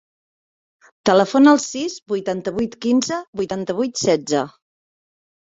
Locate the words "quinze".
2.87-3.19